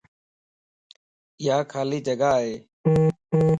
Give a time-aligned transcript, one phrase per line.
[1.45, 2.55] يا خالي جڳا ائي